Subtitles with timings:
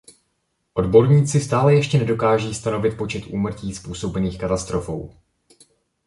[0.73, 5.13] Odborníci stále ještě nedokáží stanovit počet úmrtí způsobených katastrofou.